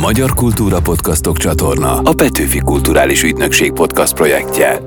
[0.00, 4.80] Magyar Kultúra Podcastok csatorna a Petőfi Kulturális Ügynökség podcast projektje.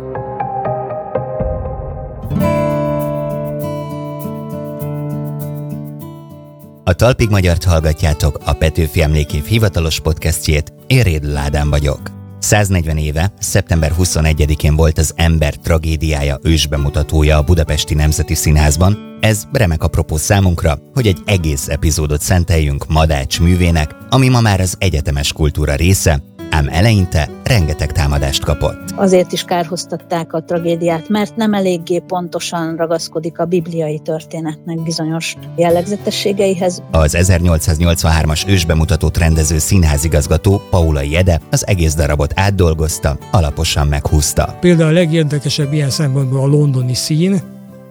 [6.83, 12.01] A Talpig Magyart hallgatjátok a Petőfi Emlékév hivatalos podcastjét, én Rédl Ádám vagyok.
[12.39, 19.08] 140 éve, szeptember 21-én volt az Ember tragédiája ősbemutatója a Budapesti Nemzeti Színházban.
[19.19, 24.75] Ez remek apropó számunkra, hogy egy egész epizódot szenteljünk Madács művének, ami ma már az
[24.77, 28.93] egyetemes kultúra része, ám eleinte rengeteg támadást kapott.
[28.95, 36.81] Azért is kárhoztatták a tragédiát, mert nem eléggé pontosan ragaszkodik a bibliai történetnek bizonyos jellegzetességeihez.
[36.91, 44.57] Az 1883-as ősbemutatót rendező színházigazgató Paula Jede az egész darabot átdolgozta, alaposan meghúzta.
[44.59, 47.41] Például a legérdekesebb ilyen szempontból a londoni szín,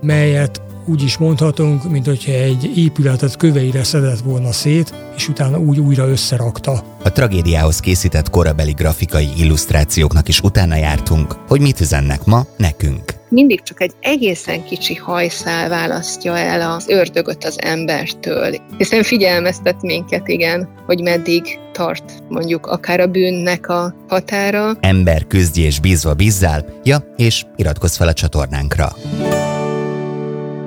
[0.01, 5.79] melyet úgy is mondhatunk, mint hogyha egy épületet köveire szedett volna szét, és utána úgy
[5.80, 6.83] újra összerakta.
[7.02, 13.16] A tragédiához készített korabeli grafikai illusztrációknak is utána jártunk, hogy mit üzennek ma nekünk.
[13.29, 18.57] Mindig csak egy egészen kicsi hajszál választja el az ördögöt az embertől.
[18.76, 24.76] Hiszen figyelmeztet minket, igen, hogy meddig tart mondjuk akár a bűnnek a határa.
[24.80, 28.88] Ember küzdj és bízva bízzál, ja, és iratkozz fel a csatornánkra.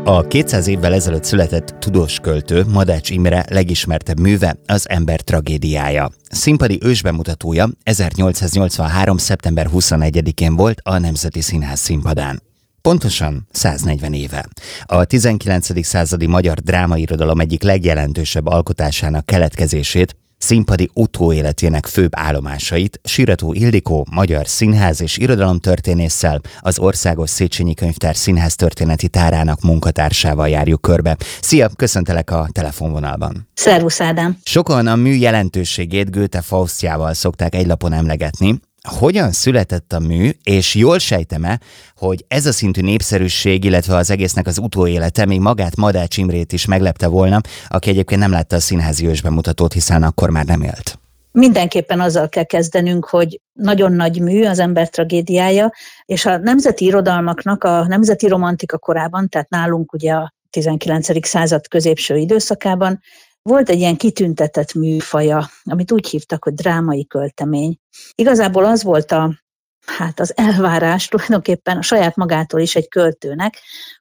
[0.03, 6.11] A 200 évvel ezelőtt született tudós költő Madács Imre legismertebb műve az ember tragédiája.
[6.29, 9.17] Színpadi ősbemutatója 1883.
[9.17, 12.41] szeptember 21-én volt a Nemzeti Színház színpadán.
[12.81, 14.45] Pontosan 140 éve.
[14.85, 15.85] A 19.
[15.85, 25.01] századi magyar drámairodalom egyik legjelentősebb alkotásának keletkezését színpadi utóéletének főbb állomásait Sirató Ildikó, magyar színház
[25.01, 31.17] és irodalomtörténésszel, az Országos Széchenyi Könyvtár Színház történeti tárának munkatársával járjuk körbe.
[31.41, 33.49] Szia, köszöntelek a telefonvonalban.
[33.53, 34.37] Szervusz Ádám!
[34.43, 38.59] Sokan a mű jelentőségét Goethe Faustjával szokták egy lapon emlegetni,
[38.89, 41.59] hogyan született a mű, és jól sejtem-e,
[41.95, 46.65] hogy ez a szintű népszerűség, illetve az egésznek az utóélete még magát Madács Imrét is
[46.65, 50.99] meglepte volna, aki egyébként nem látta a színházi ősbemutatót, hiszen akkor már nem élt.
[51.31, 55.71] Mindenképpen azzal kell kezdenünk, hogy nagyon nagy mű az ember tragédiája,
[56.05, 61.27] és a nemzeti irodalmaknak a nemzeti romantika korában, tehát nálunk ugye a 19.
[61.27, 62.99] század középső időszakában
[63.41, 67.77] volt egy ilyen kitüntetett műfaja, amit úgy hívtak, hogy drámai költemény.
[68.15, 69.41] Igazából az volt a,
[69.85, 73.57] hát az elvárás tulajdonképpen a saját magától is egy költőnek,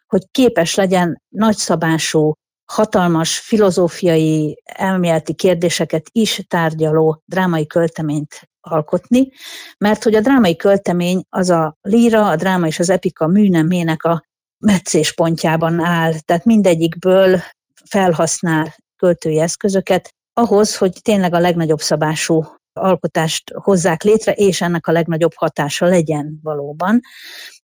[0.07, 2.33] hogy képes legyen nagyszabású,
[2.71, 9.33] hatalmas filozófiai, elméleti kérdéseket is tárgyaló drámai költeményt alkotni,
[9.79, 14.25] mert hogy a drámai költemény az a líra, a dráma és az epika műnemének a
[14.59, 17.41] meccéspontjában áll, tehát mindegyikből
[17.85, 24.93] felhasznál költői eszközöket ahhoz, hogy tényleg a legnagyobb szabású alkotást hozzák létre, és ennek a
[24.93, 27.01] legnagyobb hatása legyen valóban.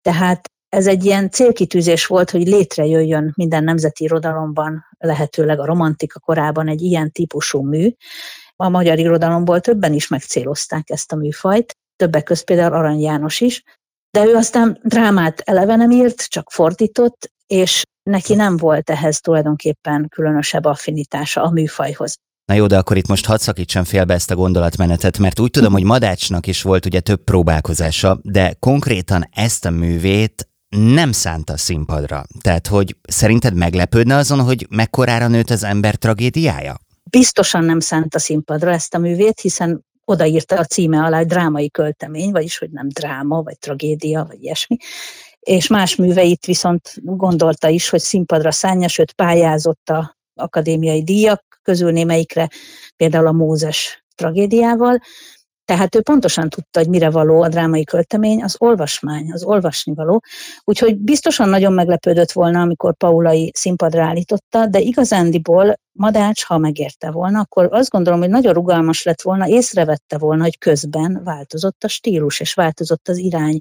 [0.01, 6.67] Tehát ez egy ilyen célkitűzés volt, hogy létrejöjjön minden nemzeti irodalomban, lehetőleg a romantika korában
[6.67, 7.89] egy ilyen típusú mű.
[8.55, 13.63] A magyar irodalomból többen is megcélozták ezt a műfajt, többek között például Arany János is,
[14.11, 20.07] de ő aztán drámát eleve nem írt, csak fordított, és neki nem volt ehhez tulajdonképpen
[20.09, 22.15] különösebb affinitása a műfajhoz.
[22.45, 25.71] Na jó, de akkor itt most hadd szakítsam félbe ezt a gondolatmenetet, mert úgy tudom,
[25.71, 32.23] hogy Madácsnak is volt ugye több próbálkozása, de konkrétan ezt a művét nem szánta színpadra.
[32.41, 36.75] Tehát, hogy szerinted meglepődne azon, hogy mekkorára nőtt az ember tragédiája?
[37.09, 41.69] Biztosan nem szánt a színpadra ezt a művét, hiszen odaírta a címe alá, hogy drámai
[41.69, 44.77] költemény, vagyis hogy nem dráma, vagy tragédia, vagy ilyesmi
[45.45, 51.91] és más műveit viszont gondolta is, hogy színpadra szánja, sőt pályázott a akadémiai díjak közül
[51.91, 52.49] némelyikre,
[52.95, 54.99] például a Mózes tragédiával,
[55.65, 60.21] tehát ő pontosan tudta, hogy mire való a drámai költemény, az olvasmány, az olvasni való.
[60.63, 67.39] Úgyhogy biztosan nagyon meglepődött volna, amikor Paulai színpadra állította, de igazándiból Madács, ha megérte volna,
[67.39, 72.39] akkor azt gondolom, hogy nagyon rugalmas lett volna, észrevette volna, hogy közben változott a stílus,
[72.39, 73.59] és változott az irány.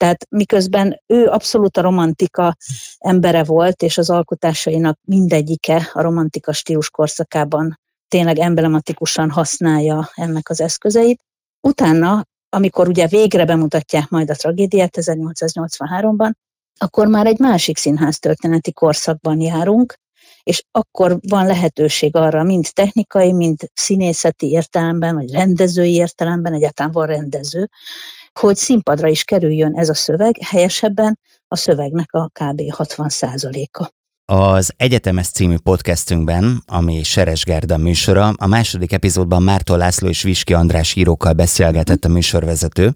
[0.00, 2.56] Tehát miközben ő abszolút a romantika
[2.98, 10.60] embere volt, és az alkotásainak mindegyike a romantika stílus korszakában tényleg emblematikusan használja ennek az
[10.60, 11.20] eszközeit.
[11.60, 16.32] Utána, amikor ugye végre bemutatják majd a tragédiát 1883-ban,
[16.78, 19.94] akkor már egy másik színház történeti korszakban járunk,
[20.42, 27.06] és akkor van lehetőség arra, mind technikai, mind színészeti értelemben, vagy rendezői értelemben, egyáltalán van
[27.06, 27.68] rendező,
[28.40, 32.60] hogy színpadra is kerüljön ez a szöveg, helyesebben a szövegnek a kb.
[32.60, 33.90] 60%-a.
[34.32, 40.54] Az Egyetemes című podcastünkben, ami Seres Gerda műsora, a második epizódban Mártól László és Viski
[40.54, 42.92] András írókkal beszélgetett a műsorvezető.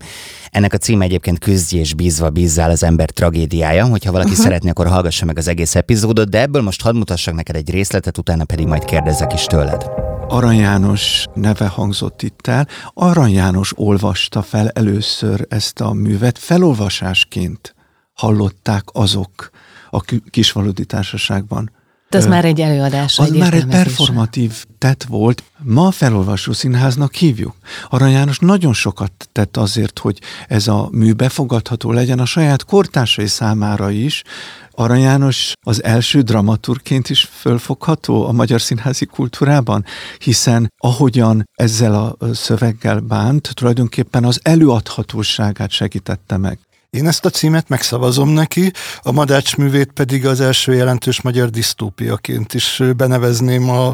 [0.51, 3.87] Ennek a címe egyébként Küzdj és bízva bízzál az ember tragédiája.
[3.87, 4.45] Hogyha valaki uh-huh.
[4.45, 8.19] szeretné, akkor hallgassa meg az egész epizódot, de ebből most hadd mutassak neked egy részletet,
[8.19, 10.14] utána pedig majd kérdezek is tőled.
[10.35, 12.69] Arany János neve hangzott itt el.
[12.95, 17.75] Arany János olvasta fel először ezt a művet, felolvasásként
[18.13, 19.51] hallották azok,
[19.91, 20.01] a
[20.31, 21.71] Kisvaludi Társaságban.
[22.15, 23.19] De az Ö, már egy előadás.
[23.19, 25.43] Az egy már egy performatív tett volt.
[25.63, 27.55] Ma a felolvasó színháznak hívjuk.
[27.89, 30.19] Arany János nagyon sokat tett azért, hogy
[30.49, 34.23] ez a mű befogadható legyen a saját kortársai számára is.
[34.71, 39.85] Arany János az első dramaturként is fölfogható a magyar színházi kultúrában,
[40.19, 46.59] hiszen ahogyan ezzel a szöveggel bánt, tulajdonképpen az előadhatóságát segítette meg.
[46.95, 48.71] Én ezt a címet megszavazom neki,
[49.03, 53.93] a Madács művét pedig az első jelentős magyar disztópiaként is benevezném a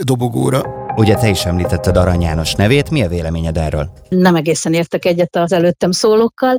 [0.00, 0.62] dobogóra.
[0.96, 3.90] Ugye te is említetted Arany János nevét, mi a véleményed erről?
[4.08, 6.58] Nem egészen értek egyet az előttem szólókkal.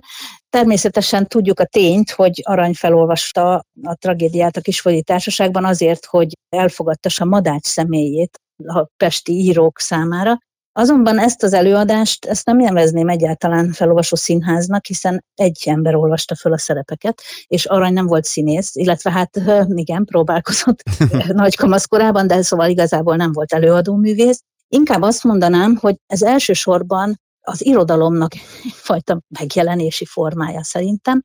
[0.50, 7.26] Természetesen tudjuk a tényt, hogy Arany felolvasta a tragédiát a Kisfogyi Társaságban azért, hogy elfogadtassa
[7.26, 10.38] Madács személyét a pesti írók számára,
[10.78, 16.54] Azonban ezt az előadást, ezt nem nevezném egyáltalán felolvasó színháznak, hiszen egy ember olvasta föl
[16.54, 20.84] a szerepeket, és Arany nem volt színész, illetve hát igen, próbálkozott
[21.28, 24.42] nagy kamaszkorában, de szóval igazából nem volt előadó művész.
[24.68, 28.34] Inkább azt mondanám, hogy ez elsősorban az irodalomnak
[28.64, 31.24] egyfajta megjelenési formája szerintem.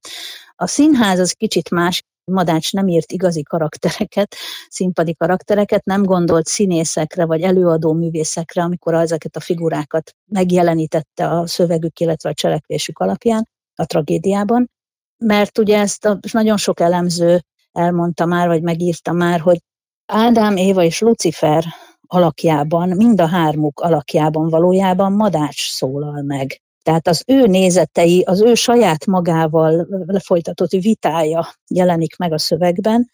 [0.54, 4.34] A színház az kicsit más, Madács nem írt igazi karaktereket,
[4.68, 12.00] színpadi karaktereket, nem gondolt színészekre vagy előadó művészekre, amikor ezeket a figurákat megjelenítette a szövegük,
[12.00, 14.70] illetve a cselekvésük alapján a tragédiában,
[15.18, 17.42] mert ugye ezt a, nagyon sok elemző
[17.72, 19.58] elmondta már, vagy megírta már, hogy
[20.06, 21.64] Ádám, Éva és Lucifer
[22.06, 26.60] alakjában, mind a hármuk alakjában valójában Madács szólal meg.
[26.82, 33.10] Tehát az ő nézetei, az ő saját magával lefolytatott vitája jelenik meg a szövegben,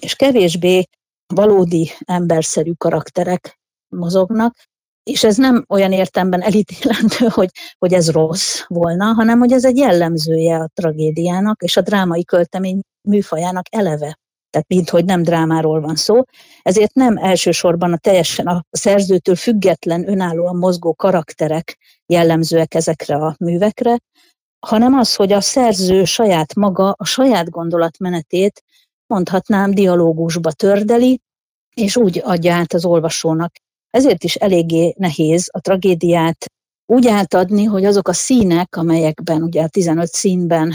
[0.00, 0.84] és kevésbé
[1.34, 3.58] valódi emberszerű karakterek
[3.88, 4.54] mozognak,
[5.02, 9.76] és ez nem olyan értemben elítélendő, hogy, hogy ez rossz volna, hanem hogy ez egy
[9.76, 14.18] jellemzője a tragédiának és a drámai költemény műfajának eleve
[14.52, 16.22] tehát mint hogy nem drámáról van szó,
[16.62, 23.98] ezért nem elsősorban a teljesen a szerzőtől független, önállóan mozgó karakterek jellemzőek ezekre a művekre,
[24.66, 28.62] hanem az, hogy a szerző saját maga, a saját gondolatmenetét
[29.06, 31.20] mondhatnám dialógusba tördeli,
[31.74, 33.52] és úgy adja át az olvasónak.
[33.90, 36.46] Ezért is eléggé nehéz a tragédiát
[36.86, 40.72] úgy átadni, hogy azok a színek, amelyekben ugye a 15 színben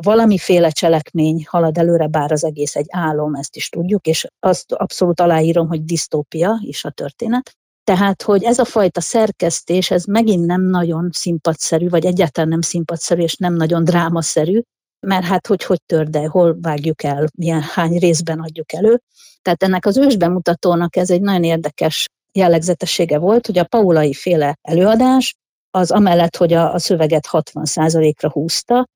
[0.00, 5.20] valamiféle cselekmény halad előre, bár az egész egy álom, ezt is tudjuk, és azt abszolút
[5.20, 7.56] aláírom, hogy disztópia is a történet.
[7.84, 13.22] Tehát, hogy ez a fajta szerkesztés, ez megint nem nagyon színpadszerű, vagy egyáltalán nem színpadszerű,
[13.22, 14.60] és nem nagyon drámaszerű,
[15.06, 19.00] mert hát hogy hogy törde, hol vágjuk el, milyen hány részben adjuk elő.
[19.42, 25.34] Tehát ennek az ősbemutatónak ez egy nagyon érdekes jellegzetessége volt, hogy a paulai féle előadás,
[25.70, 28.86] az amellett, hogy a, a szöveget 60%-ra húzta,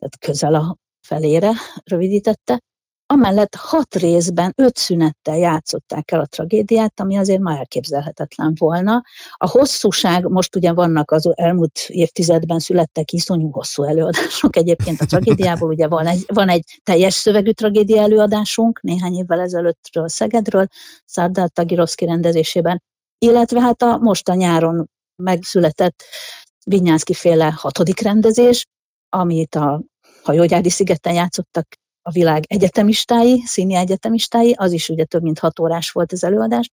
[0.00, 0.76] tehát közel a
[1.06, 1.52] felére
[1.84, 2.60] rövidítette.
[3.06, 9.02] Amellett hat részben, öt szünettel játszották el a tragédiát, ami azért már elképzelhetetlen volna.
[9.32, 15.68] A hosszúság, most ugye vannak az elmúlt évtizedben születtek iszonyú hosszú előadások egyébként a tragédiából,
[15.68, 20.66] ugye van egy, van egy teljes szövegű tragédia előadásunk néhány évvel ezelőttről Szegedről,
[21.04, 22.82] Szárdál Tagirovszki rendezésében,
[23.18, 26.02] illetve hát a most a nyáron megszületett
[26.64, 28.66] Vinyánszki féle hatodik rendezés,
[29.08, 29.82] amit a
[30.30, 31.66] hajógyári szigeten játszottak
[32.02, 36.70] a világ egyetemistái, színi egyetemistái, az is ugye több mint hat órás volt az előadás,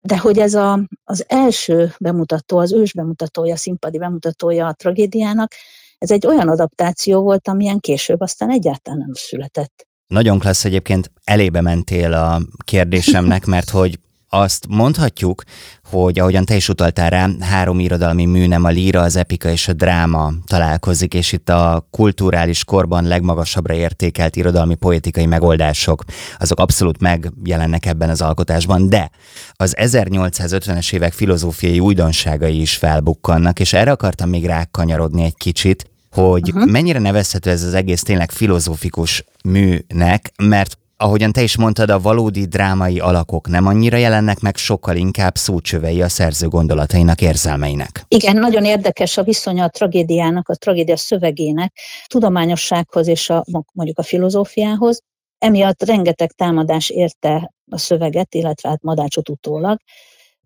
[0.00, 5.52] de hogy ez a, az első bemutató, az ős bemutatója, színpadi bemutatója a tragédiának,
[5.98, 9.86] ez egy olyan adaptáció volt, amilyen később aztán egyáltalán nem született.
[10.06, 13.98] Nagyon klassz egyébként, elébe mentél a kérdésemnek, mert hogy
[14.40, 15.42] azt mondhatjuk,
[15.84, 19.68] hogy ahogyan te is utaltál rá, három irodalmi mű, nem a líra, az epika és
[19.68, 26.04] a dráma találkozik, és itt a kulturális korban legmagasabbra értékelt irodalmi poetikai megoldások,
[26.38, 29.10] azok abszolút megjelennek ebben az alkotásban, de
[29.52, 36.52] az 1850-es évek filozófiai újdonságai is felbukkannak, és erre akartam még rákanyarodni egy kicsit, hogy
[36.52, 36.70] uh-huh.
[36.70, 42.44] mennyire nevezhető ez az egész tényleg filozófikus műnek, mert ahogyan te is mondtad, a valódi
[42.44, 48.04] drámai alakok nem annyira jelennek meg, sokkal inkább szócsövei a szerző gondolatainak, érzelmeinek.
[48.08, 54.02] Igen, nagyon érdekes a viszonya a tragédiának, a tragédia szövegének, tudományossághoz és a, mondjuk a
[54.02, 55.02] filozófiához.
[55.38, 59.78] emiatt rengeteg támadás érte a szöveget, illetve hát Madácsot utólag.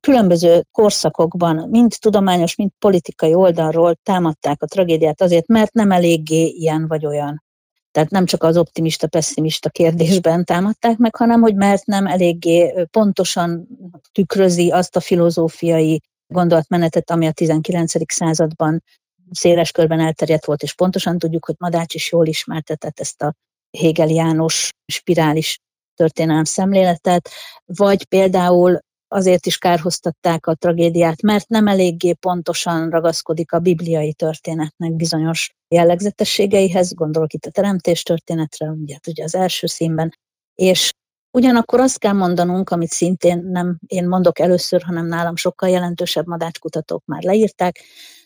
[0.00, 6.86] Különböző korszakokban, mind tudományos, mind politikai oldalról támadták a tragédiát azért, mert nem eléggé ilyen
[6.88, 7.42] vagy olyan.
[7.90, 13.68] Tehát nem csak az optimista-pessimista kérdésben támadták meg, hanem hogy mert nem eléggé pontosan
[14.12, 18.12] tükrözi azt a filozófiai gondolatmenetet, ami a 19.
[18.12, 18.82] században
[19.30, 23.34] széles körben elterjedt volt, és pontosan tudjuk, hogy Madács is jól ismertetett ezt a
[23.78, 25.58] Hegel János spirális
[25.94, 27.30] történelem szemléletet,
[27.64, 28.80] vagy például
[29.12, 36.94] azért is kárhoztatták a tragédiát, mert nem eléggé pontosan ragaszkodik a bibliai történetnek bizonyos jellegzetességeihez,
[36.94, 40.18] gondolok itt a teremtés történetre, ugye, ugye az első színben,
[40.54, 40.92] és
[41.32, 47.04] Ugyanakkor azt kell mondanunk, amit szintén nem én mondok először, hanem nálam sokkal jelentősebb madácskutatók
[47.04, 47.80] már leírták,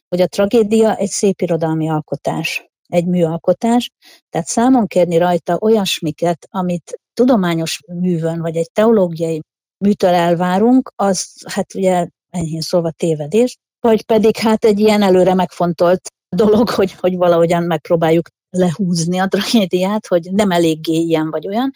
[0.09, 3.91] hogy a tragédia egy szép irodalmi alkotás, egy műalkotás,
[4.31, 9.41] tehát számon kérni rajta olyasmiket, amit tudományos művön, vagy egy teológiai
[9.78, 16.09] műtől elvárunk, az hát ugye enyhén szólva tévedés, vagy pedig hát egy ilyen előre megfontolt
[16.28, 21.73] dolog, hogy, hogy valahogyan megpróbáljuk lehúzni a tragédiát, hogy nem eléggé ilyen vagy olyan.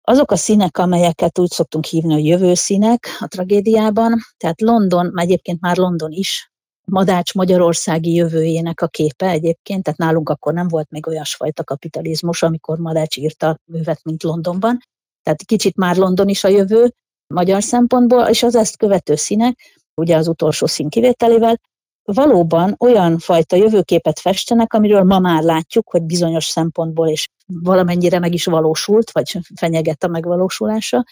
[0.00, 5.76] Azok a színek, amelyeket úgy szoktunk hívni, hogy jövőszínek a tragédiában, tehát London, egyébként már
[5.76, 6.52] London is
[6.84, 12.78] Madács magyarországi jövőjének a képe egyébként, tehát nálunk akkor nem volt még olyasfajta kapitalizmus, amikor
[12.78, 14.78] Madács írta művet, mint Londonban.
[15.22, 16.94] Tehát kicsit már London is a jövő
[17.32, 21.60] magyar szempontból, és az ezt követő színek, ugye az utolsó szín kivételével,
[22.04, 28.34] valóban olyan fajta jövőképet festenek, amiről ma már látjuk, hogy bizonyos szempontból és valamennyire meg
[28.34, 31.04] is valósult, vagy fenyeget a megvalósulása.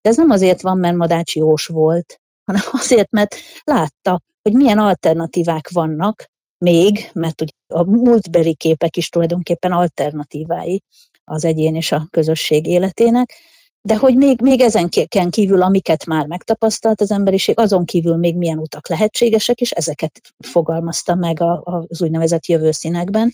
[0.00, 4.78] De ez nem azért van, mert Madács jós volt, hanem azért, mert látta, hogy milyen
[4.78, 6.24] alternatívák vannak
[6.58, 10.82] még, mert ugye a múltbeli képek is tulajdonképpen alternatívái
[11.24, 13.34] az egyén és a közösség életének,
[13.82, 14.88] de hogy még, még ezen
[15.30, 21.14] kívül, amiket már megtapasztalt az emberiség, azon kívül még milyen utak lehetségesek, és ezeket fogalmazta
[21.14, 23.32] meg az úgynevezett jövőszínekben.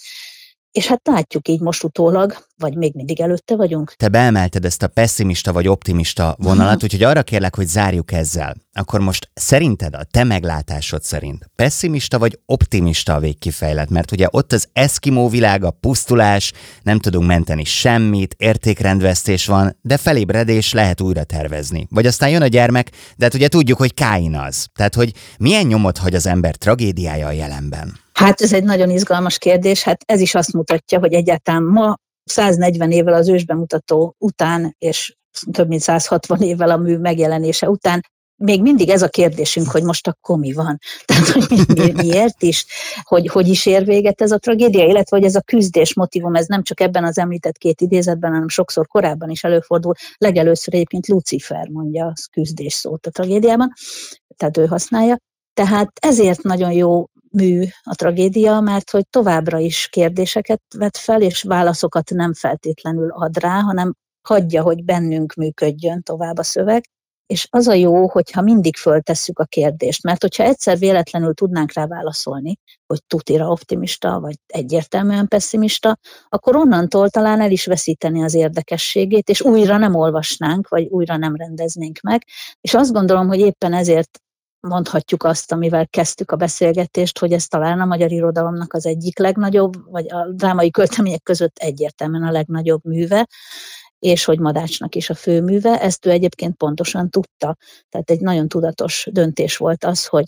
[0.74, 3.94] És hát látjuk így most utólag, vagy még mindig előtte vagyunk.
[3.96, 8.54] Te beemelted ezt a pessimista vagy optimista vonalat, úgyhogy arra kérlek, hogy zárjuk ezzel.
[8.72, 13.90] Akkor most szerinted, a te meglátásod szerint pessimista vagy optimista a végkifejlet?
[13.90, 16.52] Mert ugye ott az eszkimó világ, a pusztulás,
[16.82, 21.86] nem tudunk menteni semmit, értékrendvesztés van, de felébredés lehet újra tervezni.
[21.90, 24.66] Vagy aztán jön a gyermek, de hát ugye tudjuk, hogy Káin az.
[24.72, 28.02] Tehát, hogy milyen nyomot hagy az ember tragédiája a jelenben?
[28.18, 32.90] Hát ez egy nagyon izgalmas kérdés, hát ez is azt mutatja, hogy egyáltalán ma 140
[32.90, 35.16] évvel az ősbemutató után, és
[35.52, 38.00] több mint 160 évvel a mű megjelenése után,
[38.36, 40.78] még mindig ez a kérdésünk, hogy most akkor mi van.
[41.04, 42.66] Tehát, hogy mi, mi, miért is,
[43.02, 46.46] hogy hogy is ér véget ez a tragédia, illetve hogy ez a küzdés motivum, ez
[46.46, 49.94] nem csak ebben az említett két idézetben, hanem sokszor korábban is előfordul.
[50.16, 53.72] Legelőször egyébként Lucifer mondja a küzdés szót a tragédiában,
[54.36, 55.16] tehát ő használja.
[55.54, 61.42] Tehát ezért nagyon jó mű a tragédia, mert hogy továbbra is kérdéseket vet fel, és
[61.42, 63.94] válaszokat nem feltétlenül ad rá, hanem
[64.28, 66.84] hagyja, hogy bennünk működjön tovább a szöveg.
[67.26, 71.86] És az a jó, hogyha mindig föltesszük a kérdést, mert hogyha egyszer véletlenül tudnánk rá
[71.86, 75.98] válaszolni, hogy tutira optimista, vagy egyértelműen pessimista,
[76.28, 81.36] akkor onnantól talán el is veszíteni az érdekességét, és újra nem olvasnánk, vagy újra nem
[81.36, 82.24] rendeznénk meg.
[82.60, 84.18] És azt gondolom, hogy éppen ezért
[84.64, 89.90] mondhatjuk azt, amivel kezdtük a beszélgetést, hogy ez talán a magyar irodalomnak az egyik legnagyobb,
[89.90, 93.28] vagy a drámai költemények között egyértelműen a legnagyobb műve,
[93.98, 95.80] és hogy Madácsnak is a főműve.
[95.80, 97.56] Ezt ő egyébként pontosan tudta.
[97.88, 100.24] Tehát egy nagyon tudatos döntés volt az, hogy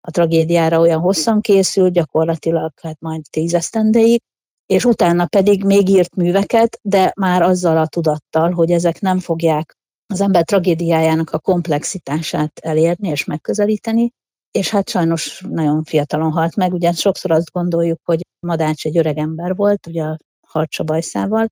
[0.00, 4.22] a tragédiára olyan hosszan készült, gyakorlatilag hát majd tízesztendeig,
[4.66, 9.76] és utána pedig még írt műveket, de már azzal a tudattal, hogy ezek nem fogják
[10.06, 14.12] az ember tragédiájának a komplexitását elérni és megközelíteni,
[14.50, 19.18] és hát sajnos nagyon fiatalon halt meg, ugye sokszor azt gondoljuk, hogy Madács egy öreg
[19.18, 21.48] ember volt, ugye a harcsa bajszával,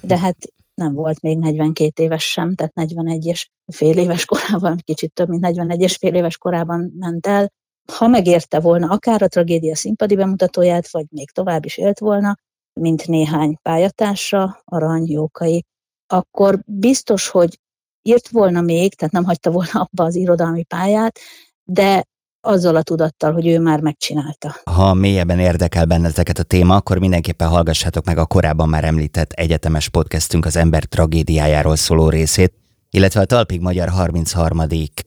[0.00, 0.36] de hát
[0.74, 5.42] nem volt még 42 éves sem, tehát 41 és fél éves korában, kicsit több, mint
[5.42, 7.52] 41 és fél éves korában ment el.
[7.92, 12.36] Ha megérte volna akár a tragédia színpadi bemutatóját, vagy még tovább is élt volna,
[12.80, 15.64] mint néhány pályatársa, Arany, Jókai,
[16.06, 17.58] akkor biztos, hogy
[18.02, 21.18] írt volna még, tehát nem hagyta volna abba az irodalmi pályát,
[21.64, 22.04] de
[22.40, 24.56] azzal a tudattal, hogy ő már megcsinálta.
[24.64, 29.88] Ha mélyebben érdekel benneteket a téma, akkor mindenképpen hallgassátok meg a korábban már említett egyetemes
[29.88, 32.52] podcastünk az ember tragédiájáról szóló részét,
[32.90, 34.62] illetve a Talpig Magyar 33.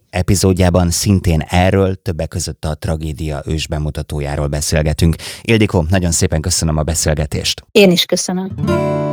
[0.10, 5.15] epizódjában szintén erről, többek között a tragédia ős bemutatójáról beszélgetünk.
[5.41, 7.63] Ildikó, nagyon szépen köszönöm a beszélgetést.
[7.71, 9.10] Én is köszönöm.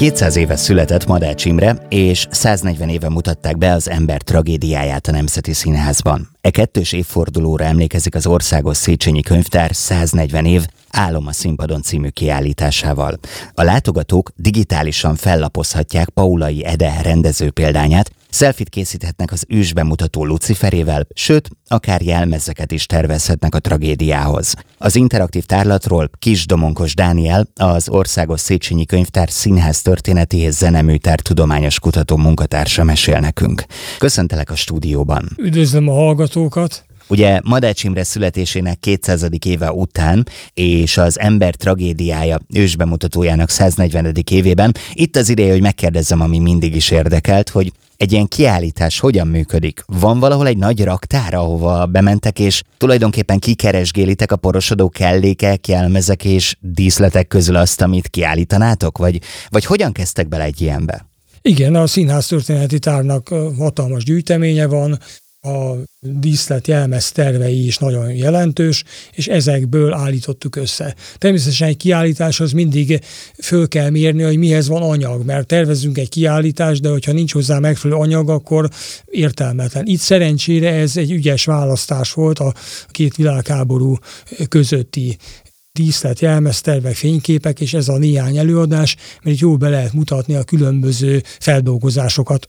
[0.00, 5.52] 200 éve született Madács Imre, és 140 éve mutatták be az ember tragédiáját a Nemzeti
[5.52, 6.28] Színházban.
[6.40, 13.18] E kettős évfordulóra emlékezik az Országos Széchenyi Könyvtár 140 év Álom a színpadon című kiállításával.
[13.54, 22.02] A látogatók digitálisan fellapozhatják Paulai Ede rendező példányát, Szelfit készíthetnek az ősbemutató Luciferével, sőt, akár
[22.02, 24.54] jelmezeket is tervezhetnek a tragédiához.
[24.78, 31.78] Az interaktív tárlatról Kis Domonkos Dániel, az Országos Széchenyi Könyvtár Színház történeti és zeneműtár tudományos
[31.78, 33.64] kutató munkatársa mesél nekünk.
[33.98, 35.28] Köszöntelek a stúdióban.
[35.36, 36.84] Üdvözlöm a hallgatókat!
[37.08, 39.26] Ugye Madács Imre születésének 200.
[39.46, 44.14] éve után és az ember tragédiája ősbemutatójának 140.
[44.30, 49.26] évében itt az ideje, hogy megkérdezzem, ami mindig is érdekelt, hogy egy ilyen kiállítás hogyan
[49.26, 49.82] működik?
[49.86, 56.56] Van valahol egy nagy raktár, ahova bementek, és tulajdonképpen kikeresgélitek a porosodó kellékek, jelmezek és
[56.60, 58.98] díszletek közül azt, amit kiállítanátok?
[58.98, 61.06] Vagy, vagy hogyan kezdtek bele egy ilyenbe?
[61.42, 63.28] Igen, a Színház Történeti Tárnak
[63.58, 64.98] hatalmas gyűjteménye van,
[65.42, 70.94] a díszlet jelmez tervei is nagyon jelentős, és ezekből állítottuk össze.
[71.18, 73.00] Természetesen egy kiállításhoz mindig
[73.42, 77.58] föl kell mérni, hogy mihez van anyag, mert tervezünk egy kiállítást, de hogyha nincs hozzá
[77.58, 78.68] megfelelő anyag, akkor
[79.04, 79.86] értelmetlen.
[79.86, 82.54] Itt szerencsére ez egy ügyes választás volt a
[82.88, 83.96] két világháború
[84.48, 85.16] közötti
[85.72, 91.22] díszlet, jelmeztervek, fényképek, és ez a néhány előadás, mert jól be lehet mutatni a különböző
[91.38, 92.48] feldolgozásokat.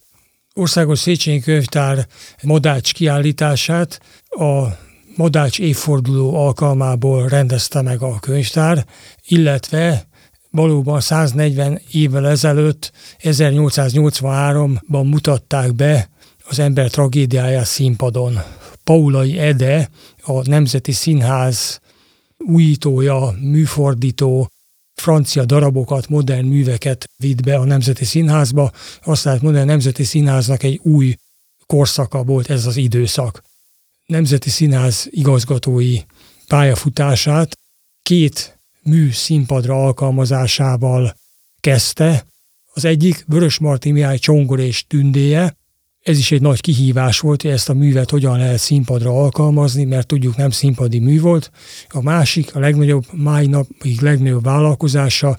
[0.53, 2.07] Országos Széchenyi Könyvtár
[2.43, 4.67] Madács kiállítását a
[5.15, 8.85] Madács évforduló alkalmából rendezte meg a könyvtár,
[9.27, 10.07] illetve
[10.49, 16.09] valóban 140 évvel ezelőtt, 1883-ban mutatták be
[16.49, 18.39] az ember tragédiáját színpadon.
[18.83, 19.89] Paulai Ede,
[20.21, 21.79] a Nemzeti Színház
[22.37, 24.49] újítója, műfordító,
[24.93, 28.71] francia darabokat, modern műveket vitt be a Nemzeti Színházba,
[29.03, 31.15] azt lehet mondani, a Nemzeti Színháznak egy új
[31.65, 33.43] korszaka volt ez az időszak.
[34.05, 35.97] Nemzeti Színház igazgatói
[36.47, 37.57] pályafutását
[38.01, 41.15] két mű színpadra alkalmazásával
[41.59, 42.25] kezdte.
[42.73, 45.55] Az egyik Vörös Marti Mihály Csongor és tündéje,
[46.03, 50.07] ez is egy nagy kihívás volt, hogy ezt a művet hogyan lehet színpadra alkalmazni, mert
[50.07, 51.51] tudjuk nem színpadi mű volt.
[51.89, 55.37] A másik, a legnagyobb, mai napig legnagyobb vállalkozása,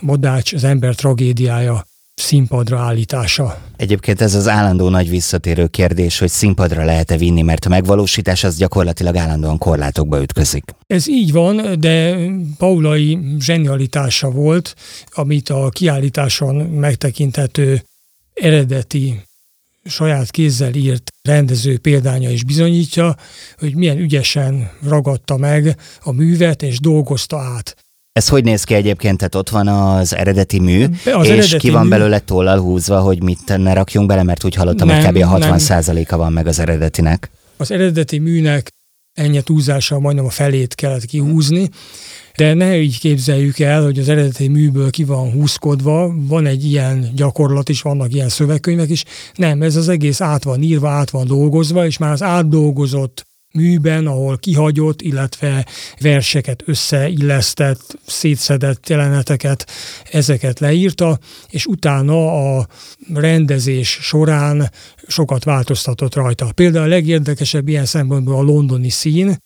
[0.00, 3.58] Madács az ember tragédiája színpadra állítása.
[3.76, 8.56] Egyébként ez az állandó nagy visszatérő kérdés, hogy színpadra lehet-e vinni, mert a megvalósítás az
[8.56, 10.64] gyakorlatilag állandóan korlátokba ütközik.
[10.86, 12.16] Ez így van, de
[12.58, 14.74] Paulai zsenialitása volt,
[15.10, 17.82] amit a kiállításon megtekinthető
[18.34, 19.22] eredeti
[19.84, 23.16] saját kézzel írt rendező példánya is bizonyítja,
[23.58, 27.76] hogy milyen ügyesen ragadta meg a művet és dolgozta át.
[28.12, 29.16] Ez hogy néz ki egyébként?
[29.16, 31.88] Tehát ott van az eredeti mű, az és eredeti ki van mű...
[31.88, 35.22] belőle tollal húzva, hogy mit ne rakjunk bele, mert úgy hallottam, nem, hogy kb.
[35.22, 37.30] 60 a van meg az eredetinek.
[37.56, 38.70] Az eredeti műnek
[39.12, 41.70] ennyi túlzással majdnem a felét kellett kihúzni,
[42.36, 47.10] de ne így képzeljük el, hogy az eredeti műből ki van húzkodva, van egy ilyen
[47.14, 49.04] gyakorlat is, vannak ilyen szövegkönyvek is.
[49.34, 54.06] Nem, ez az egész át van írva, át van dolgozva, és már az átdolgozott műben,
[54.06, 55.66] ahol kihagyott, illetve
[56.00, 59.70] verseket összeillesztett, szétszedett jeleneteket,
[60.10, 61.18] ezeket leírta,
[61.50, 62.66] és utána a
[63.14, 64.70] rendezés során
[65.06, 66.52] sokat változtatott rajta.
[66.52, 69.36] Például a legérdekesebb ilyen szempontból a londoni szín,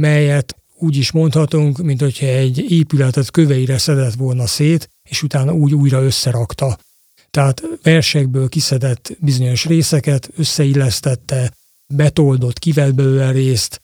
[0.00, 5.74] melyet úgy is mondhatunk, mint hogyha egy épületet köveire szedett volna szét, és utána úgy
[5.74, 6.78] újra összerakta.
[7.30, 11.52] Tehát versekből kiszedett bizonyos részeket, összeillesztette,
[11.86, 13.80] betoldott, kivett belőle részt,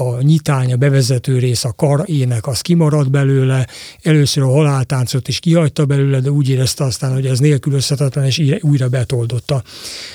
[0.00, 3.66] a nyitány, a bevezető rész, a kar ének, az kimaradt belőle,
[4.02, 8.88] először a haláltáncot is kihagyta belőle, de úgy érezte aztán, hogy ez nélkülözhetetlen, és újra
[8.88, 9.62] betoldotta.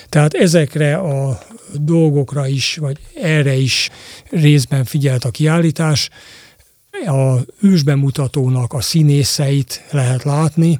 [0.10, 1.40] Tehát ezekre a
[1.74, 3.90] dolgokra is, vagy erre is
[4.30, 6.10] részben figyelt a kiállítás.
[7.06, 10.80] A ősbemutatónak a színészeit lehet látni,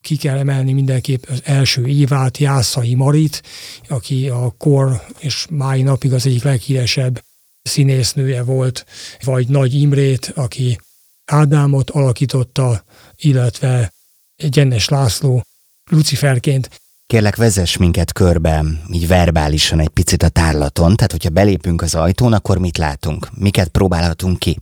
[0.00, 3.42] ki kell emelni mindenképp az első évát, Jászai Marit,
[3.88, 7.22] aki a kor és mai napig az egyik leghíresebb
[7.62, 8.86] színésznője volt,
[9.24, 10.80] vagy Nagy Imrét, aki
[11.24, 12.84] Ádámot alakította,
[13.16, 13.92] illetve
[14.36, 15.42] Gyennes László
[15.90, 16.80] Luciferként.
[17.06, 22.32] Kérlek, vezess minket körbe, így verbálisan egy picit a tárlaton, tehát hogyha belépünk az ajtón,
[22.32, 23.28] akkor mit látunk?
[23.36, 24.58] Miket próbálhatunk ki?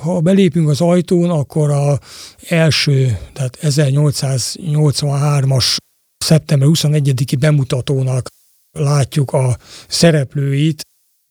[0.00, 2.00] Ha belépünk az ajtón, akkor a
[2.48, 5.76] első, tehát 1883-as
[6.18, 8.28] szeptember 21-i bemutatónak
[8.70, 9.56] látjuk a
[9.88, 10.82] szereplőit,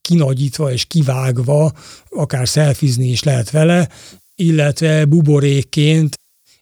[0.01, 1.71] kinagyítva és kivágva,
[2.09, 3.89] akár szelfizni is lehet vele,
[4.35, 6.15] illetve buborékként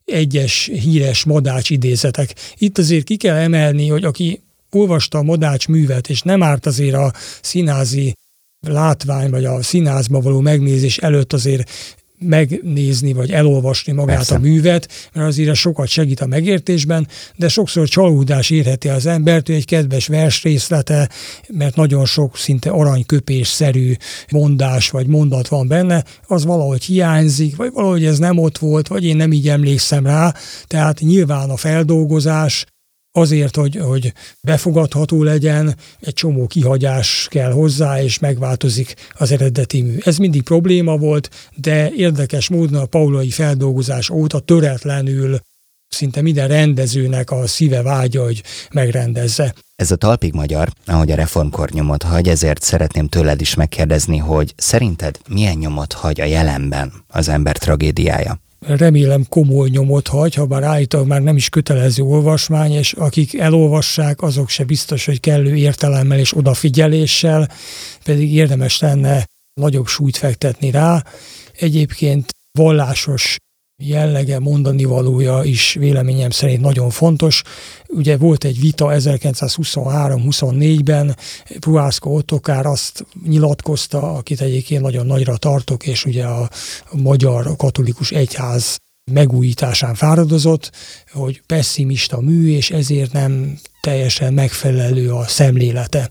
[0.06, 2.36] egyes híres madács idézetek.
[2.58, 6.96] Itt azért ki kell emelni, hogy aki olvasta a madács művet, és nem árt azért
[6.96, 8.16] a színázi
[8.68, 11.70] látvány, vagy a színházba való megnézés előtt azért
[12.20, 14.36] megnézni, vagy elolvasni magát Persze.
[14.36, 19.56] a művet, mert azért sokat segít a megértésben, de sokszor csalódás érheti az embert, hogy
[19.56, 21.10] egy kedves versrészlete,
[21.48, 23.94] mert nagyon sok szinte aranyköpésszerű
[24.32, 29.06] mondás vagy mondat van benne, az valahogy hiányzik, vagy valahogy ez nem ott volt, vagy
[29.06, 30.34] én nem így emlékszem rá,
[30.68, 32.66] tehát nyilván a feldolgozás
[33.12, 39.98] azért, hogy, hogy befogadható legyen, egy csomó kihagyás kell hozzá, és megváltozik az eredeti mű.
[40.00, 45.40] Ez mindig probléma volt, de érdekes módon a paulai feldolgozás óta töretlenül
[45.90, 49.54] szinte minden rendezőnek a szíve vágya, hogy megrendezze.
[49.76, 54.54] Ez a talpig magyar, ahogy a reformkor nyomot hagy, ezért szeretném tőled is megkérdezni, hogy
[54.58, 58.40] szerinted milyen nyomot hagy a jelenben az ember tragédiája?
[58.60, 64.22] Remélem komoly nyomot hagy, ha bár állítólag már nem is kötelező olvasmány, és akik elolvassák,
[64.22, 67.50] azok se biztos, hogy kellő értelemmel és odafigyeléssel,
[68.04, 71.04] pedig érdemes lenne nagyobb súlyt fektetni rá.
[71.60, 73.38] Egyébként vallásos
[73.82, 77.42] jellege, mondani valója is véleményem szerint nagyon fontos.
[77.88, 81.18] Ugye volt egy vita 1923-24-ben,
[81.60, 86.50] Puászko Ottokár azt nyilatkozta, akit egyébként nagyon nagyra tartok, és ugye a
[86.92, 88.78] magyar katolikus egyház
[89.12, 90.72] megújításán fáradozott,
[91.12, 96.10] hogy pessimista mű, és ezért nem teljesen megfelelő a szemlélete.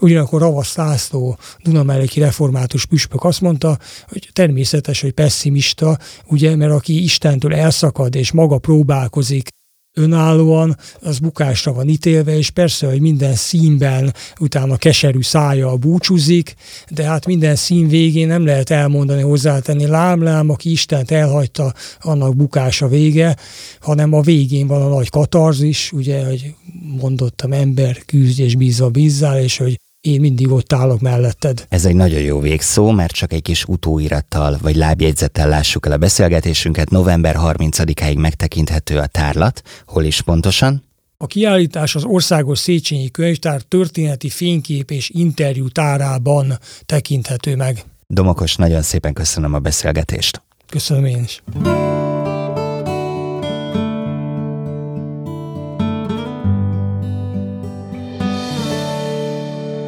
[0.00, 3.78] Ugyanakkor Ravasz László, Dunameleki református püspök azt mondta,
[4.08, 9.48] hogy természetes, hogy pessimista, ugye, mert aki Istentől elszakad és maga próbálkozik
[9.94, 16.54] önállóan, az bukásra van ítélve, és persze, hogy minden színben utána keserű szája búcsúzik,
[16.88, 22.88] de hát minden szín végén nem lehet elmondani, hozzátenni lám-lám, aki Istent elhagyta, annak bukása
[22.88, 23.36] vége,
[23.80, 26.54] hanem a végén van a nagy katarzis, ugye, hogy
[27.00, 31.66] mondottam, ember küzdj és bízva bízzál, és hogy én mindig ott állok melletted.
[31.68, 35.96] Ez egy nagyon jó végszó, mert csak egy kis utóirattal vagy lábjegyzettel lássuk el a
[35.96, 36.90] beszélgetésünket.
[36.90, 39.62] November 30-áig megtekinthető a tárlat.
[39.86, 40.82] Hol is pontosan?
[41.16, 47.84] A kiállítás az Országos Széchenyi Könyvtár történeti fénykép és interjú tárában tekinthető meg.
[48.06, 50.42] Domokos, nagyon szépen köszönöm a beszélgetést.
[50.68, 51.42] Köszönöm én is.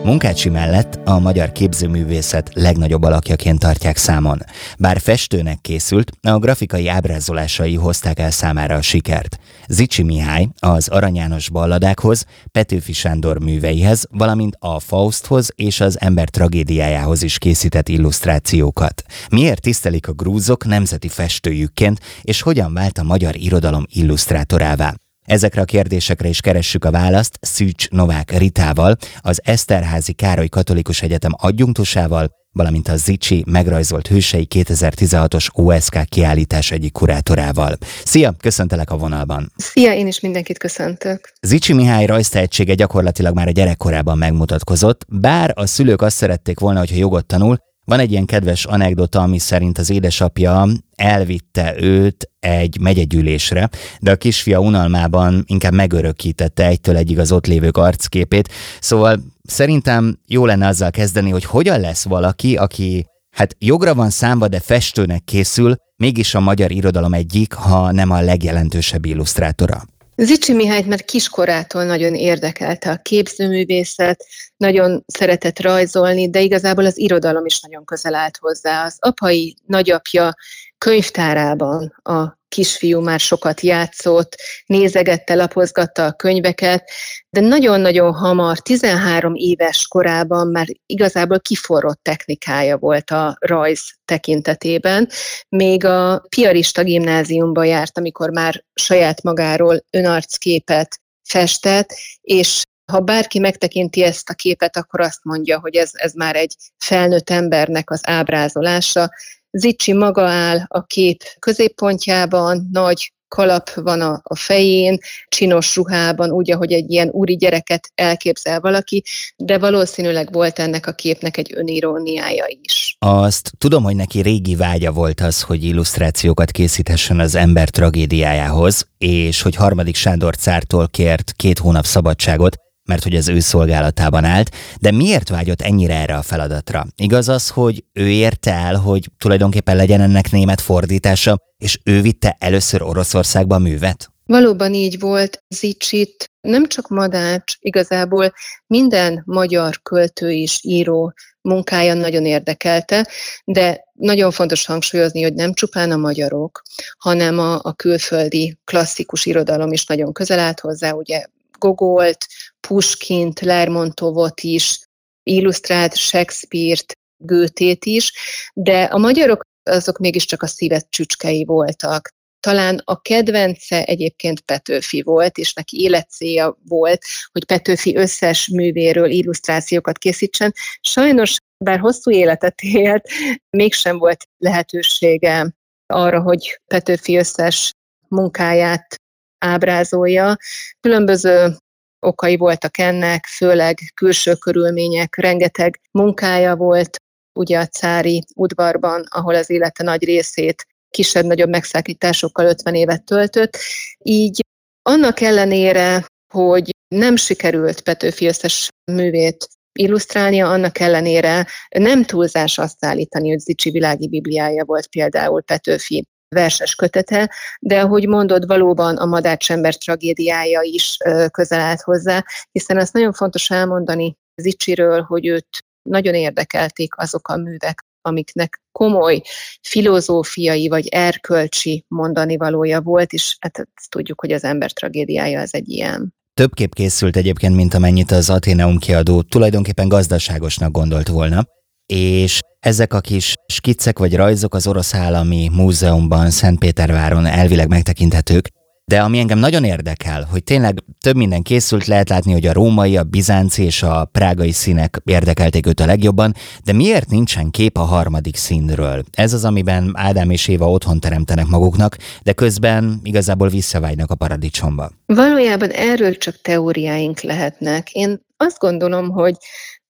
[0.04, 4.38] Munkácsi mellett a magyar képzőművészet legnagyobb alakjaként tartják számon.
[4.78, 9.38] Bár festőnek készült, a grafikai ábrázolásai hozták el számára a sikert.
[9.68, 16.28] Zicsi Mihály az Arany János balladákhoz, Petőfi Sándor műveihez, valamint a Fausthoz és az ember
[16.28, 19.02] tragédiájához is készített illusztrációkat.
[19.30, 24.94] Miért tisztelik a grúzok nemzeti festőjükként, és hogyan vált a magyar irodalom illusztrátorává?
[25.26, 31.32] Ezekre a kérdésekre is keressük a választ Szűcs Novák Ritával, az Eszterházi Károly Katolikus Egyetem
[31.36, 37.76] adjunktusával, valamint a Zicsi megrajzolt hősei 2016-os OSK kiállítás egyik kurátorával.
[38.04, 39.52] Szia, köszöntelek a vonalban!
[39.56, 41.32] Szia, én is mindenkit köszöntök!
[41.40, 46.96] Zicsi Mihály rajztehetsége gyakorlatilag már a gyerekkorában megmutatkozott, bár a szülők azt szerették volna, hogyha
[46.96, 47.58] jogot tanul,
[47.90, 53.68] van egy ilyen kedves anekdota, ami szerint az édesapja elvitte őt egy megyegyűlésre,
[54.00, 58.48] de a kisfia unalmában inkább megörökítette egytől egyig az ott lévők arcképét.
[58.80, 64.48] Szóval szerintem jó lenne azzal kezdeni, hogy hogyan lesz valaki, aki hát jogra van számba,
[64.48, 69.82] de festőnek készül, mégis a magyar irodalom egyik, ha nem a legjelentősebb illusztrátora.
[70.22, 77.46] Zicsi Mihályt már kiskorától nagyon érdekelte a képzőművészet, nagyon szeretett rajzolni, de igazából az irodalom
[77.46, 78.84] is nagyon közel állt hozzá.
[78.84, 80.34] Az apai nagyapja
[80.78, 84.36] könyvtárában a kisfiú már sokat játszott,
[84.66, 86.90] nézegette, lapozgatta a könyveket,
[87.30, 95.08] de nagyon-nagyon hamar, 13 éves korában már igazából kiforrott technikája volt a rajz tekintetében.
[95.48, 104.02] Még a piarista gimnáziumba járt, amikor már saját magáról önarcképet festett, és ha bárki megtekinti
[104.02, 109.10] ezt a képet, akkor azt mondja, hogy ez, ez már egy felnőtt embernek az ábrázolása,
[109.52, 114.98] Zicsi maga áll a kép középpontjában, nagy kalap van a, a fején,
[115.28, 119.02] csinos ruhában, úgy, ahogy egy ilyen úri gyereket elképzel valaki,
[119.36, 122.96] de valószínűleg volt ennek a képnek egy öniróniája is.
[122.98, 129.42] Azt tudom, hogy neki régi vágya volt az, hogy illusztrációkat készíthessen az ember tragédiájához, és
[129.42, 132.56] hogy harmadik Sándor cártól kért két hónap szabadságot,
[132.90, 136.86] mert hogy az ő szolgálatában állt, de miért vágyott ennyire erre a feladatra?
[136.96, 142.36] Igaz az, hogy ő érte el, hogy tulajdonképpen legyen ennek német fordítása, és ő vitte
[142.38, 144.10] először Oroszországba a művet?
[144.26, 148.32] Valóban így volt, Zicsit nem csak Madács, igazából
[148.66, 153.08] minden magyar költő és író munkája nagyon érdekelte,
[153.44, 156.62] de nagyon fontos hangsúlyozni, hogy nem csupán a magyarok,
[156.98, 161.24] hanem a, a külföldi klasszikus irodalom is nagyon közel állt hozzá, ugye
[161.58, 162.26] Gogolt,
[162.68, 164.80] Puskint, Lermontovot is,
[165.22, 168.12] illusztrált Shakespeare-t, Goethe-t is,
[168.54, 172.08] de a magyarok azok mégiscsak a szívet csücskei voltak.
[172.40, 179.98] Talán a kedvence egyébként Petőfi volt, és neki életcélja volt, hogy Petőfi összes művéről illusztrációkat
[179.98, 180.52] készítsen.
[180.80, 183.08] Sajnos, bár hosszú életet élt,
[183.50, 185.54] mégsem volt lehetősége
[185.86, 187.72] arra, hogy Petőfi összes
[188.08, 188.94] munkáját
[189.38, 190.36] ábrázolja.
[190.80, 191.56] Különböző
[192.00, 196.96] okai voltak ennek, főleg külső körülmények, rengeteg munkája volt
[197.38, 203.56] ugye a cári udvarban, ahol az élete nagy részét kisebb-nagyobb megszákításokkal 50 évet töltött.
[203.98, 204.40] Így
[204.82, 211.46] annak ellenére, hogy nem sikerült Petőfi összes művét illusztrálnia, annak ellenére
[211.78, 218.08] nem túlzás azt állítani, hogy Zicsi világi bibliája volt például Petőfi verses kötete, de ahogy
[218.08, 220.96] mondod, valóban a madácsember tragédiája is
[221.30, 227.36] közel állt hozzá, hiszen azt nagyon fontos elmondani Zicsiről, hogy őt nagyon érdekelték azok a
[227.36, 229.22] művek, amiknek komoly
[229.62, 235.68] filozófiai vagy erkölcsi mondani valója volt, és hát tudjuk, hogy az ember tragédiája az egy
[235.68, 236.14] ilyen.
[236.34, 241.46] Több kép készült egyébként, mint amennyit az Ateneum kiadó tulajdonképpen gazdaságosnak gondolt volna,
[241.90, 248.48] és ezek a kis skiccek vagy rajzok az Orosz Állami Múzeumban Szentpéterváron elvileg megtekinthetők,
[248.84, 252.96] de ami engem nagyon érdekel, hogy tényleg több minden készült, lehet látni, hogy a római,
[252.96, 257.82] a bizánci és a prágai színek érdekelték őt a legjobban, de miért nincsen kép a
[257.82, 259.02] harmadik színről?
[259.12, 264.90] Ez az, amiben Ádám és Éva otthon teremtenek maguknak, de közben igazából visszavágynak a paradicsomba.
[265.06, 267.92] Valójában erről csak teóriáink lehetnek.
[267.92, 269.36] Én azt gondolom, hogy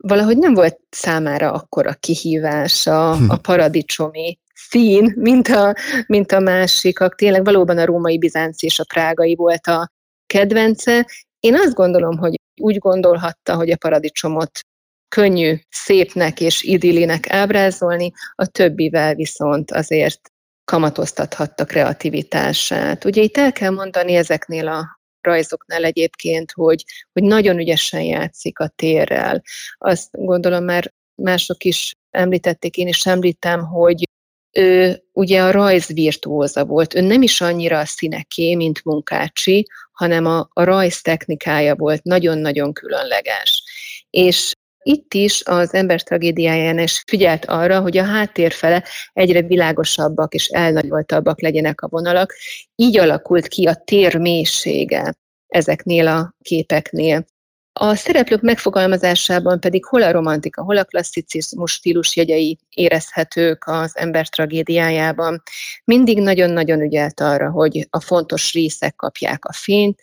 [0.02, 3.30] valahogy nem volt számára akkora kihívás a, hm.
[3.30, 5.74] a paradicsomi szín, mint a,
[6.06, 7.14] mint a másikak.
[7.14, 9.90] Tényleg valóban a római bizánci és a prágai volt a
[10.26, 11.06] kedvence.
[11.40, 14.60] Én azt gondolom, hogy úgy gondolhatta, hogy a paradicsomot
[15.08, 20.20] könnyű, szépnek és idillinek ábrázolni, a többivel viszont azért
[20.64, 23.04] kamatoztathatta kreativitását.
[23.04, 28.72] Ugye itt el kell mondani ezeknél a rajzoknál egyébként, hogy, hogy nagyon ügyesen játszik a
[28.76, 29.42] térrel.
[29.78, 34.08] Azt gondolom már mások is említették, én is említem, hogy
[34.52, 36.94] ő ugye a rajzvirtuóza volt.
[36.94, 42.72] Ő nem is annyira a színeké, mint Munkácsi, hanem a, a rajz technikája volt nagyon-nagyon
[42.72, 43.62] különleges.
[44.10, 44.52] És
[44.82, 51.40] itt is az ember tragédiáján is figyelt arra, hogy a háttérfele egyre világosabbak és elnagyoltabbak
[51.40, 52.34] legyenek a vonalak.
[52.74, 55.14] Így alakult ki a tér mélysége
[55.46, 57.24] ezeknél a képeknél.
[57.72, 64.28] A szereplők megfogalmazásában pedig hol a romantika, hol a klasszicizmus stílus jegyei érezhetők az ember
[64.28, 65.42] tragédiájában.
[65.84, 70.00] Mindig nagyon-nagyon ügyelt arra, hogy a fontos részek kapják a fényt,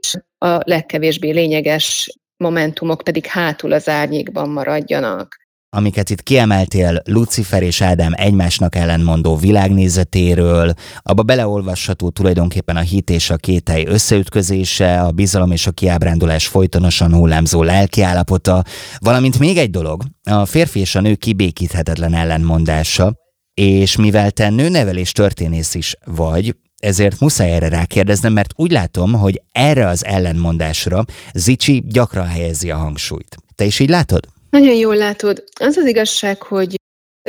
[0.00, 5.36] és a legkevésbé lényeges momentumok pedig hátul az árnyékban maradjanak.
[5.76, 10.72] Amiket itt kiemeltél Lucifer és Ádám egymásnak ellenmondó világnézetéről,
[11.02, 17.14] abba beleolvasható tulajdonképpen a hit és a kételj összeütközése, a bizalom és a kiábrándulás folytonosan
[17.14, 18.64] hullámzó lelkiállapota,
[18.98, 23.14] valamint még egy dolog, a férfi és a nő kibékíthetetlen ellenmondása,
[23.54, 29.42] és mivel te nőnevelés történész is vagy, ezért muszáj erre rákérdeznem, mert úgy látom, hogy
[29.52, 33.36] erre az ellenmondásra Zicsi gyakran helyezi a hangsúlyt.
[33.54, 34.26] Te is így látod?
[34.50, 35.44] Nagyon jól látod.
[35.60, 36.74] Az az igazság, hogy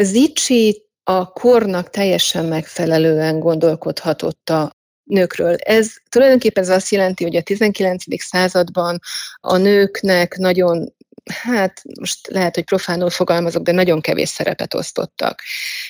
[0.01, 4.71] Zicsi a kornak teljesen megfelelően gondolkodhatott a
[5.03, 5.55] nőkről.
[5.55, 8.03] Ez tulajdonképpen ez azt jelenti, hogy a 19.
[8.23, 8.99] században
[9.39, 10.93] a nőknek nagyon
[11.29, 15.41] hát most lehet, hogy profánul fogalmazok, de nagyon kevés szerepet osztottak.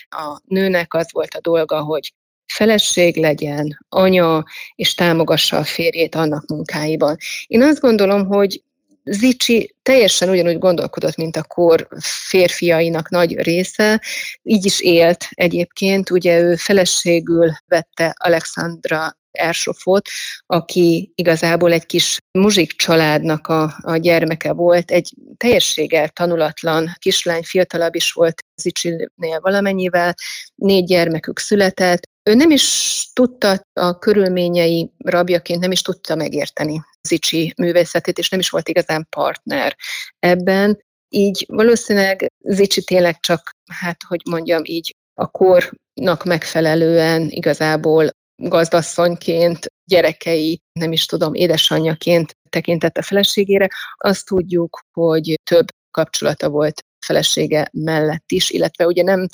[0.10, 2.14] A nőnek az volt a dolga, hogy
[2.54, 4.44] feleség legyen, anya,
[4.76, 7.18] és támogassa a férjét annak munkáiban.
[7.48, 8.62] Én azt gondolom, hogy
[9.04, 11.88] Zicsi teljesen ugyanúgy gondolkodott, mint a kor
[12.28, 14.02] férfiainak nagy része,
[14.44, 20.08] így is élt egyébként, ugye ő feleségül vette Alexandra Ersofot,
[20.46, 27.96] aki igazából egy kis muzsik családnak a, a gyermeke volt, egy teljességgel tanulatlan kislány, fiatalabb
[27.96, 30.16] is volt Zicsinél valamennyivel,
[30.56, 37.54] négy gyermekük született, ő nem is tudta a körülményei rabjaként, nem is tudta megérteni Zicsi
[37.58, 39.76] művészetét, és nem is volt igazán partner
[40.20, 40.84] ebben.
[41.10, 50.62] Így valószínűleg Zicsi tényleg csak, hát hogy mondjam így, a kornak megfelelően igazából gazdasszonyként, gyerekei,
[50.80, 53.68] nem is tudom, édesanyjaként tekintett a feleségére.
[53.98, 59.28] Azt tudjuk, hogy több kapcsolata volt felesége mellett is, illetve ugye nem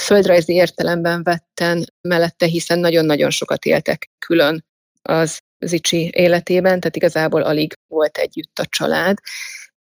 [0.00, 4.64] földrajzi értelemben vetten mellette, hiszen nagyon-nagyon sokat éltek külön
[5.02, 9.18] az Zicsi életében, tehát igazából alig volt együtt a család.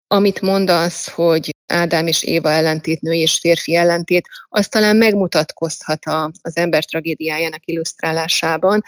[0.07, 6.05] Amit mondasz, hogy Ádám és Éva ellentét, nő és férfi ellentét, az talán megmutatkozhat
[6.43, 8.83] az ember tragédiájának illusztrálásában,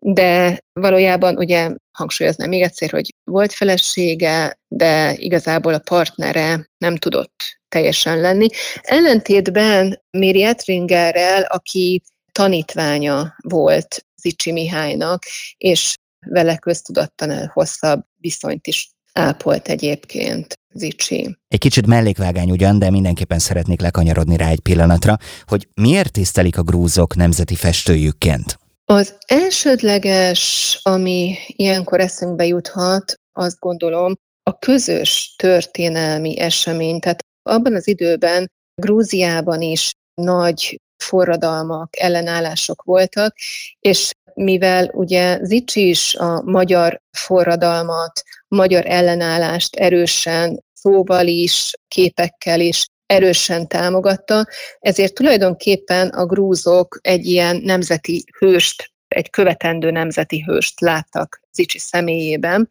[0.00, 7.58] de valójában ugye hangsúlyoznám még egyszer, hogy volt felesége, de igazából a partnere nem tudott
[7.68, 8.46] teljesen lenni.
[8.80, 15.22] Ellentétben Méri Etringerrel, aki tanítványa volt Zicsi Mihálynak,
[15.56, 15.94] és
[16.26, 21.36] vele köztudattan hosszabb viszonyt is ápolt egyébként Zicsi.
[21.48, 26.62] Egy kicsit mellékvágány ugyan, de mindenképpen szeretnék lekanyarodni rá egy pillanatra, hogy miért tisztelik a
[26.62, 28.58] grúzok nemzeti festőjükként?
[28.92, 37.00] Az elsődleges, ami ilyenkor eszünkbe juthat, azt gondolom, a közös történelmi esemény.
[37.00, 43.36] Tehát abban az időben Grúziában is nagy forradalmak, ellenállások voltak,
[43.80, 52.86] és mivel ugye Zicsi is a magyar forradalmat, magyar ellenállást erősen szóval is, képekkel is
[53.08, 54.46] erősen támogatta,
[54.80, 62.68] ezért tulajdonképpen a grúzok egy ilyen nemzeti hőst, egy követendő nemzeti hőst láttak Zicsi személyében,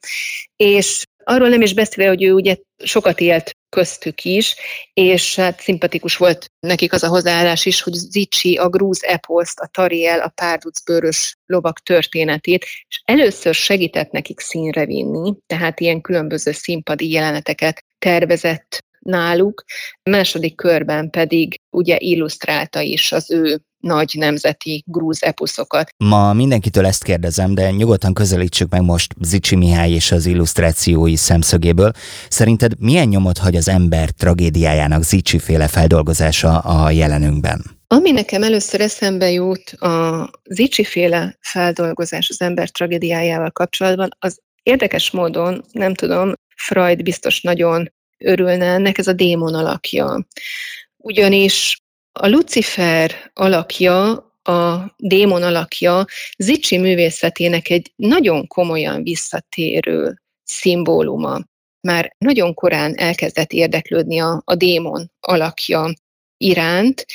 [0.56, 4.56] és arról nem is beszélve, hogy ő ugye sokat élt köztük is,
[4.94, 9.68] és hát szimpatikus volt nekik az a hozzáállás is, hogy Zicsi a grúz eposzt, a
[9.68, 17.12] Tariel, a párducbőrös lovak történetét, és először segített nekik színre vinni, tehát ilyen különböző színpadi
[17.12, 19.64] jeleneteket tervezett náluk,
[20.04, 25.90] második körben pedig ugye illusztrálta is az ő nagy nemzeti grúz epuszokat.
[25.98, 31.92] Ma mindenkitől ezt kérdezem, de nyugodtan közelítsük meg most Zicsi Mihály és az illusztrációi szemszögéből.
[32.30, 37.62] Szerinted milyen nyomot hagy az ember tragédiájának Zicsi féle feldolgozása a jelenünkben?
[37.88, 45.12] Ami nekem először eszembe jut a Zicsi féle feldolgozás az ember tragédiájával kapcsolatban, az érdekes
[45.12, 50.28] módon, nem tudom, Freud biztos nagyon örülne ennek, ez a démon alakja.
[50.98, 56.06] Ugyanis a Lucifer alakja, a démon alakja
[56.38, 61.40] Zicsi művészetének egy nagyon komolyan visszatérő szimbóluma.
[61.82, 65.94] Már nagyon korán elkezdett érdeklődni a, a démon alakja
[66.38, 67.06] iránt,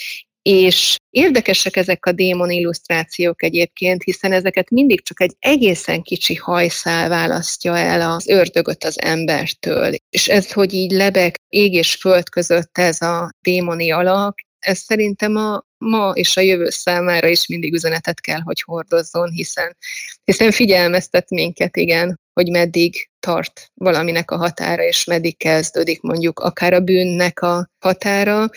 [0.43, 7.09] és érdekesek ezek a démon illusztrációk egyébként, hiszen ezeket mindig csak egy egészen kicsi hajszál
[7.09, 9.95] választja el az ördögöt az embertől.
[10.11, 15.37] És ez, hogy így lebeg ég és föld között ez a démoni alak, ez szerintem
[15.37, 19.77] a ma és a jövő számára is mindig üzenetet kell, hogy hordozzon, hiszen,
[20.25, 26.73] hiszen figyelmeztet minket, igen, hogy meddig tart valaminek a határa, és meddig kezdődik mondjuk akár
[26.73, 28.51] a bűnnek a határa,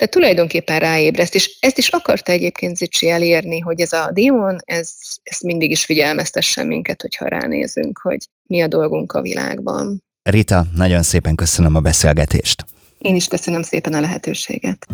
[0.00, 4.92] de tulajdonképpen ráébreszt, és ezt is akarta egyébként Zicsi elérni, hogy ez a démon, ez,
[5.22, 10.04] ez mindig is figyelmeztessen minket, hogyha ránézünk, hogy mi a dolgunk a világban.
[10.22, 12.64] Rita, nagyon szépen köszönöm a beszélgetést.
[12.98, 14.86] Én is köszönöm szépen a lehetőséget.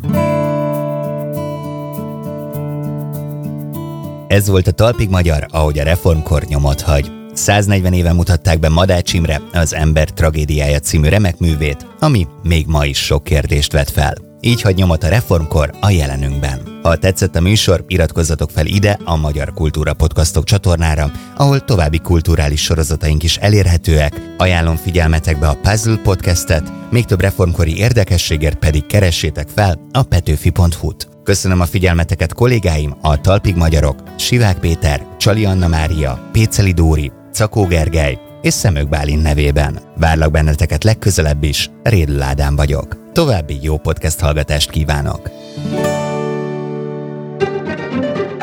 [4.28, 7.10] Ez volt a Talpig Magyar, ahogy a reformkor nyomot hagy.
[7.32, 12.84] 140 éve mutatták be Madács Imre az Ember tragédiája című remek művét, ami még ma
[12.84, 14.25] is sok kérdést vet fel.
[14.46, 16.78] Így hagy nyomot a reformkor a jelenünkben.
[16.82, 22.62] Ha tetszett a műsor, iratkozzatok fel ide a Magyar Kultúra Podcastok csatornára, ahol további kulturális
[22.62, 24.20] sorozataink is elérhetőek.
[24.36, 31.08] Ajánlom figyelmetekbe a Puzzle podcastet, még több reformkori érdekességért pedig keressétek fel a petőfi.hu-t.
[31.22, 37.64] Köszönöm a figyelmeteket kollégáim, a Talpig Magyarok, Sivák Péter, Csali Anna Mária, Péceli Dóri, Cakó
[37.64, 39.78] Gergely és Szemök Bálin nevében.
[39.96, 42.96] Várlak benneteket legközelebb is, Rédl Ádám vagyok.
[43.12, 45.30] További jó podcast hallgatást kívánok!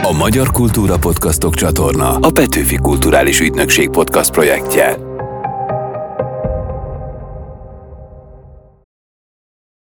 [0.02, 5.13] A Magyar Kultúra Podcastok csatorna a Petőfi Kulturális Ügynökség podcast projektje.